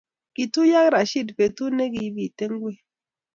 kituyo 0.35 0.75
ak 0.81 0.89
Rashid 0.93 1.27
betut 1.37 1.71
nekipitei 1.77 2.49
ngwek 2.51 2.77